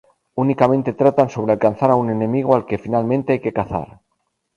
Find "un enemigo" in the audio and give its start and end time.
1.95-2.55